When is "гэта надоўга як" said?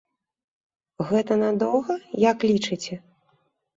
1.11-2.37